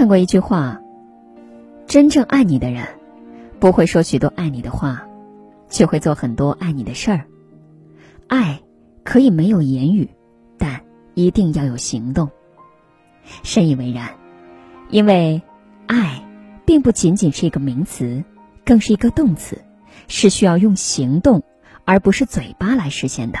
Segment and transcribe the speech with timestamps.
[0.00, 0.80] 看过一句话：
[1.86, 2.86] 真正爱你的人，
[3.58, 5.06] 不会说许多爱你的话，
[5.68, 7.26] 却会做很多爱你的事儿。
[8.26, 8.62] 爱
[9.04, 10.08] 可以没有言语，
[10.56, 10.80] 但
[11.12, 12.30] 一定要有行动。
[13.42, 14.08] 深以为然，
[14.88, 15.42] 因为
[15.86, 16.24] 爱
[16.64, 18.24] 并不仅仅是一个名词，
[18.64, 19.62] 更是一个动词，
[20.08, 21.42] 是需要用行动
[21.84, 23.38] 而不是嘴巴来实现的。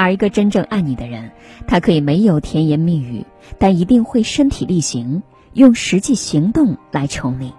[0.00, 1.30] 而一个真正爱你的人，
[1.66, 3.26] 他可以没有甜言蜜语，
[3.58, 7.52] 但一定会身体力行，用实际行动来宠你，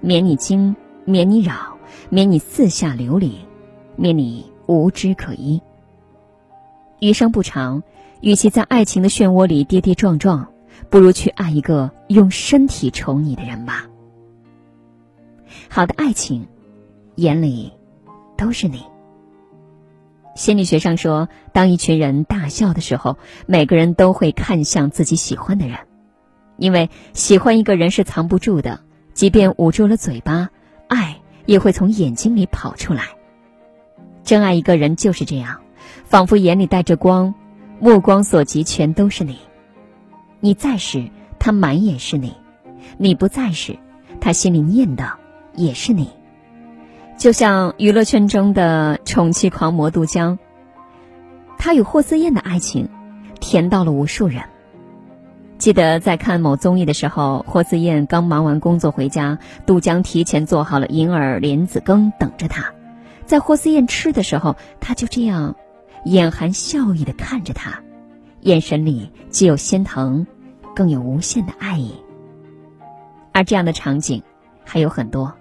[0.00, 1.78] 免你惊，免你扰，
[2.10, 3.38] 免你四下流离，
[3.96, 5.60] 免你无枝可依。
[7.00, 7.82] 余生不长，
[8.20, 10.46] 与其在爱情的漩涡里跌跌撞撞，
[10.90, 13.88] 不如去爱一个用身体宠你的人吧。
[15.68, 16.46] 好的爱情，
[17.16, 17.72] 眼里
[18.36, 18.91] 都是你。
[20.34, 25.78] 心理学上说，当一群人大笑的时候，每个人都会看向自己喜欢的人，
[26.56, 28.80] 因为喜欢一个人是藏不住的，
[29.12, 30.48] 即便捂住了嘴巴，
[30.88, 33.04] 爱也会从眼睛里跑出来。
[34.24, 35.60] 真爱一个人就是这样，
[36.04, 37.34] 仿佛眼里带着光，
[37.78, 39.38] 目光所及全都是你。
[40.40, 42.30] 你在时，他满眼是你；
[42.96, 43.78] 你不在时，
[44.20, 45.12] 他心里念的
[45.54, 46.08] 也是你。
[47.18, 50.38] 就像娱乐圈中的宠妻狂魔杜江，
[51.56, 52.88] 他与霍思燕的爱情，
[53.38, 54.42] 甜到了无数人。
[55.58, 62.72] 记得在看某综艺的时候，霍思燕刚忙完工作回家，杜江提前做好了银耳莲子羹等着她。
[63.24, 65.54] 在霍思燕吃的时候，他就这样
[66.04, 67.80] 眼含笑意的看着她，
[68.40, 70.26] 眼神里既有心疼，
[70.74, 71.94] 更有无限的爱意。
[73.30, 74.24] 而这样的场景
[74.64, 75.32] 还有很多。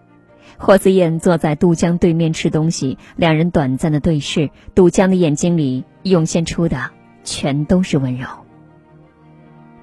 [0.61, 6.91] 霍思燕坐在杜江对面吃东西，两人短暂的对视，杜江的眼睛里涌现出的
[7.23, 8.27] 全都是温柔。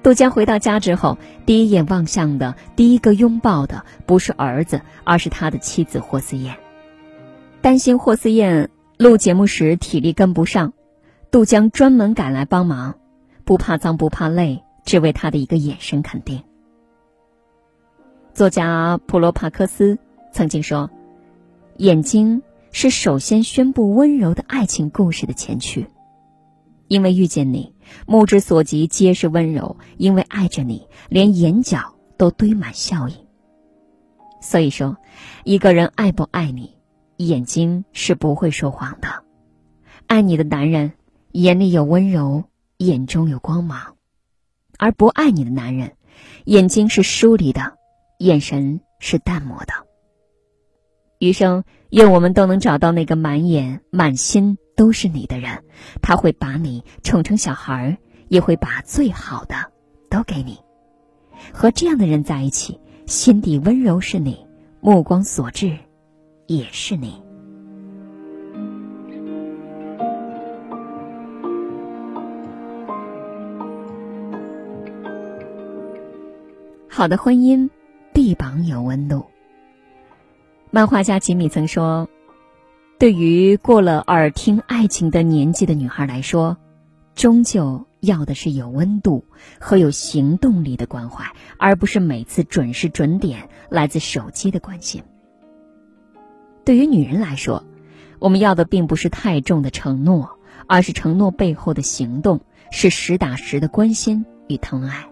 [0.01, 6.55] 杜江回到家之后，第一眼望向的、第一个拥抱的不是儿子，而是他的妻子霍思燕。
[7.59, 10.71] 担心霍思燕录节目时体力跟不上，
[11.29, 12.95] 杜江专门赶来帮忙，
[13.43, 16.41] 不怕脏不怕累，只为他的一个眼神肯定。
[18.33, 19.99] 作家普罗帕克斯。
[20.31, 20.89] 曾经说，
[21.77, 22.41] 眼睛
[22.71, 25.87] 是首先宣布温柔的爱情故事的前驱，
[26.87, 27.73] 因为遇见你，
[28.05, 33.13] 目之所及皆是温柔；因为爱着你，连眼角都堆满笑意。
[34.41, 34.97] 所以说，
[35.43, 36.77] 一个人爱不爱你，
[37.17, 39.23] 眼睛是不会说谎的。
[40.07, 40.93] 爱你的男人
[41.31, 42.45] 眼里有温柔，
[42.77, 43.95] 眼中有光芒；
[44.77, 45.93] 而不爱你的男人，
[46.45, 47.77] 眼睛是疏离的，
[48.19, 49.88] 眼神是淡漠的。
[51.19, 55.65] 余生，愿我们都能找到那个满眼满心都是你的人，
[56.01, 57.97] 他会把你宠成小孩儿，
[58.29, 59.55] 也会把最好的
[60.09, 60.57] 都给你。
[61.51, 64.47] 和这样的人在一起，心底温柔是你，
[64.79, 65.77] 目光所至
[66.47, 67.21] 也是你。
[76.87, 77.69] 好的婚姻，
[78.13, 79.25] 臂膀有温度。
[80.71, 82.07] 漫画家吉米曾说
[82.99, 86.55] ：“对于过了耳听爱情的年纪的女孩来说，
[87.15, 89.25] 终究要的是有温度
[89.59, 91.25] 和有行动力的关怀，
[91.57, 95.01] 而不是每次准时准点来自手机的关心。
[96.63, 97.63] 对于女人来说，
[98.19, 100.37] 我们要的并不是太重的承诺，
[100.67, 105.08] 而是承诺背后的行动，是实打实的关心与疼爱。”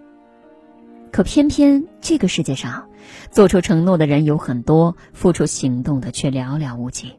[1.12, 2.88] 可偏偏这个世界上，
[3.32, 7.14] 做出承诺的人有很多，付出行动的却寥寥无几。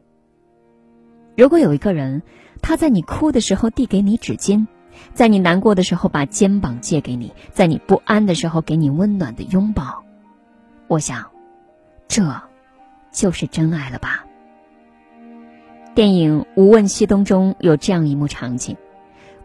[1.35, 2.21] 如果有一个人，
[2.61, 4.67] 他在你哭的时候递给你纸巾，
[5.13, 10.03] 在你难过的时候把肩膀借给你，在你不安的时候给你温暖的拥抱，
[10.87, 11.25] 我想，
[12.07, 12.41] 这，
[13.11, 14.25] 就是真爱了吧。
[15.95, 18.77] 电影《无问西东》中有这样一幕场景：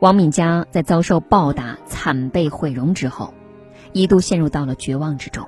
[0.00, 3.32] 王敏佳在遭受暴打、惨被毁容之后。
[3.93, 5.47] 一度陷入到了绝望之中，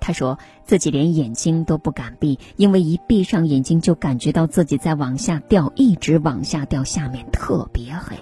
[0.00, 8.16] 他说自己连眼睛都不敢闭，因为一闭上眼睛就感觉到自己在往下掉，一直往下掉，下面特别黑。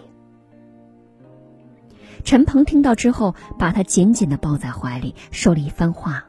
[2.23, 6.25] 陈鹏听到之后，把他紧紧的抱在怀里，说了一番话：“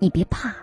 [0.00, 0.54] 你别怕。”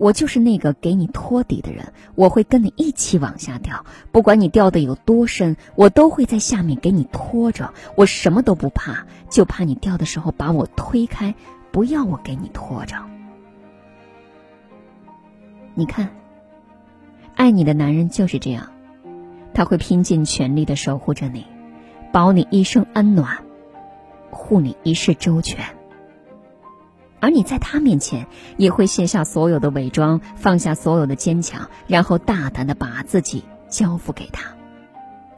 [0.00, 7.74] 我就是那个给你托底的人，我会跟你一起往下掉，不管你掉的有多深，我都会在下面给你拖着。
[7.96, 11.34] 我什么都不怕，就怕你掉的时候把我推开，
[11.70, 12.96] 不要我给你拖着。
[15.74, 16.08] 你看，
[17.34, 18.72] 爱你的男人就是这样，
[19.52, 21.44] 他会拼尽全力的守护着你，
[22.10, 23.36] 保你一生安暖。
[24.30, 25.79] 护你一世周全。
[27.20, 28.26] 而你在他面前
[28.56, 34.54] 也会卸下所有的伪装，放下所有的坚强，然后大胆的把自己交付给他，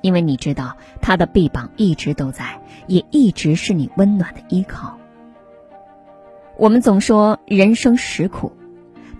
[0.00, 4.96] 因为你知道他的臂膀一直都在，也一直是你温暖的依靠。
[6.56, 8.52] 我们总说人生实苦，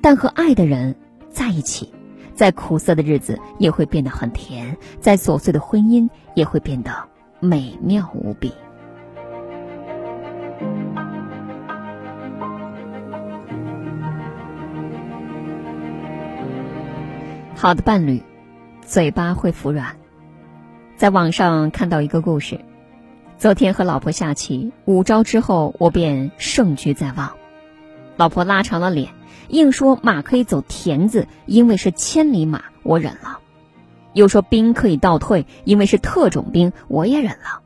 [0.01, 0.95] 但和爱的人
[1.31, 1.93] 在一起，
[2.35, 6.93] 在苦涩的日子也会变得很甜，在琐碎的婚姻也会变得
[7.41, 8.53] 美妙无比。
[17.63, 18.21] 好的伴侣，
[18.85, 19.95] 嘴巴会服软。
[20.97, 22.59] 在网上看到一个故事，
[23.39, 27.35] 昨天和老婆下棋，五招之后我便胜局在望。
[28.17, 29.13] 老婆拉长了脸，
[29.47, 33.39] 硬说马可以走田字，因为是千里马，我忍了；
[34.13, 37.62] 又说兵可以倒退，因为是特种兵，我也忍了。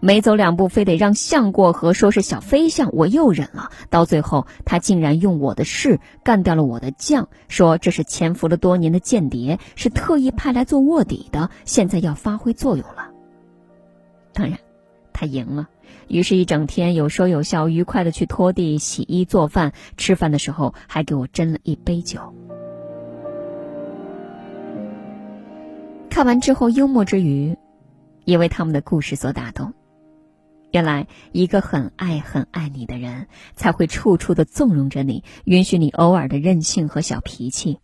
[0.00, 3.70] 没走两步，非得让象过河，说是小飞象，我又忍了。
[3.90, 13.10] 到最后，他竟然用我的士干掉了我的将，说这是潜伏了多年的间谍，是特意派来做卧底的，现在要发挥作用了。
[14.32, 14.58] 当然，
[15.12, 15.68] 他赢了。
[16.06, 19.72] 于是，一整天有说有笑，愉快的去拖地、洗衣、做饭。
[19.96, 22.34] 吃饭的时候，还给我斟了一杯酒。
[26.08, 27.56] 看完之后，幽默之余，
[28.24, 29.74] 也为他们的故事所打动。
[30.70, 37.78] 原来，一个很爱很爱你的人，才会处处的纵容着你，允许你偶尔的任性和小脾气。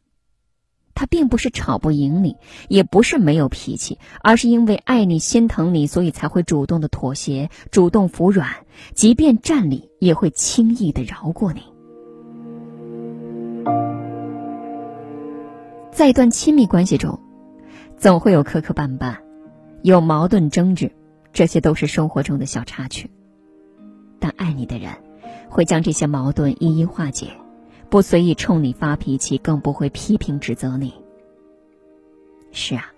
[0.95, 2.37] 他并不是吵不赢你，
[2.69, 8.49] 也不是没有脾气，而是因为爱你、心疼你，所以才会主动的妥协，主动服软，
[8.95, 11.63] 即便占理，也会轻易的饶过你。
[15.91, 17.19] 在一段亲密关系中，
[17.97, 19.17] 总会有磕磕绊绊，
[19.83, 20.93] 有矛盾争执。
[21.35, 23.11] 这些都是生活中的小插曲，
[24.21, 24.93] 但爱你的人
[25.49, 27.33] 会将这些矛盾一一化解，
[27.91, 30.95] 不随意冲你发脾气，更不会批评指责你。
[32.53, 32.93] 是啊，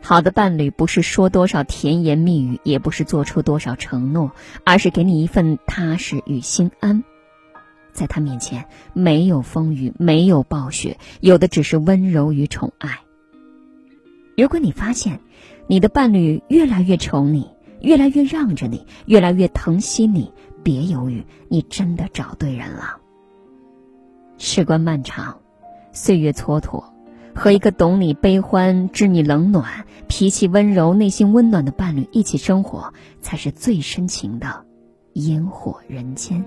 [0.00, 4.32] 好的伴侣不是说多少甜言蜜语，也不是做出多少承诺，
[4.64, 7.04] 而是给你一份踏实与心安。
[7.92, 13.00] 在他面前，没有风雨，没有暴雪，有的只是温柔与宠爱。
[14.34, 15.20] 如果你发现
[15.66, 17.50] 你的伴侣越来越宠你，
[17.80, 20.32] 越来越让着你，越来越疼惜你，
[20.62, 22.98] 别犹豫，你真的找对人了。
[24.38, 25.38] 时光漫长，
[25.92, 26.84] 岁月蹉跎，
[27.34, 34.64] 和一个懂你悲欢、知你冷暖、脾气温柔、内心温暖的伴侣一起生活，才是最深情的
[35.14, 36.44] 烟火人间。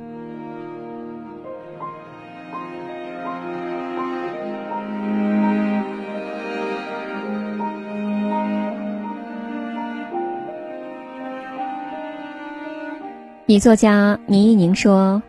[13.49, 15.23] 女作家倪一宁说：“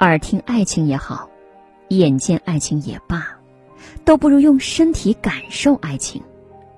[0.00, 1.30] 耳听爱情也好，
[1.86, 3.24] 眼见爱情也罢，
[4.04, 6.20] 都不如用身体感受爱情，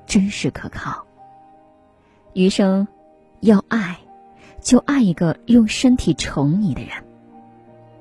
[0.04, 1.06] 真实可靠。
[2.34, 2.86] 余生
[3.40, 3.98] 要爱，
[4.60, 6.90] 就爱一个用身体宠你的人。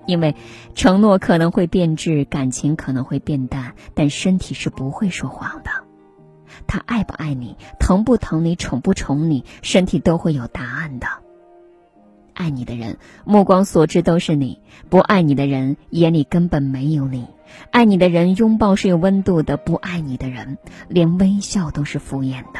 [0.06, 0.36] 因为
[0.76, 5.72] 承诺可能会变质，感情可能会变淡，但身体是不会说谎的。
[6.68, 11.08] 他爱不爱你，疼不疼你，宠不宠你，身体都会有答案的。”
[12.34, 14.60] 爱你的人，目光所至都是你；
[14.90, 17.28] 不爱你的人，眼里根本没有你。
[17.70, 20.58] 爱你的人，拥抱是有温度的；不爱你的人，
[20.88, 22.60] 连微笑都是敷衍的。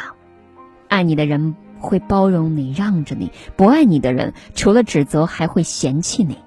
[0.90, 6.38] 爱你的人会包容你，让着你；不爱你的人，除了指责，还会嫌弃你。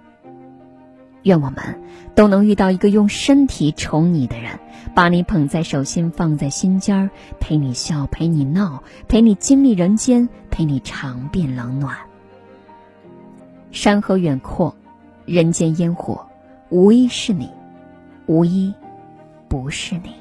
[1.22, 1.80] 愿我们
[2.14, 4.60] 都能遇到一个用身体宠你的人，
[4.94, 11.96] 把你捧在手心，放在心尖儿，陪你笑，陪你闹，陪你经历人间，陪你尝遍冷暖。
[13.74, 14.72] 山河远阔，
[15.26, 16.24] 人间烟火，
[16.68, 17.50] 无一是你，
[18.26, 18.72] 无一
[19.48, 20.14] 不是你。